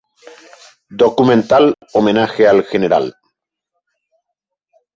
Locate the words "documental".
1.01-1.75